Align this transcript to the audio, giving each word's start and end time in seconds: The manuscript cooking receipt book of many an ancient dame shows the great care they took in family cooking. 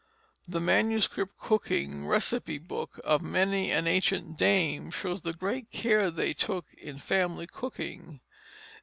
The 0.47 0.59
manuscript 0.59 1.37
cooking 1.37 2.07
receipt 2.07 2.67
book 2.67 2.99
of 3.03 3.21
many 3.21 3.71
an 3.71 3.85
ancient 3.85 4.35
dame 4.35 4.89
shows 4.89 5.21
the 5.21 5.31
great 5.31 5.69
care 5.69 6.09
they 6.09 6.33
took 6.33 6.65
in 6.73 6.97
family 6.97 7.45
cooking. 7.45 8.19